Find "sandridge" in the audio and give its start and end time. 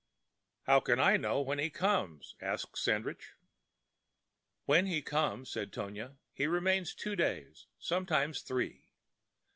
2.75-3.33